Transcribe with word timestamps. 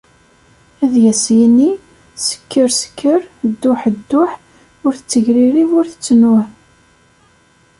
Ad 0.83 0.93
as-yini:" 1.11 1.69
Sekker 2.25 2.69
sekker, 2.79 3.21
dduḥ 3.51 3.81
dduḥ, 3.97 4.31
ur 4.85 4.93
tettegririb 4.95 5.71
ur 5.79 5.85
tettnuh." 5.91 6.45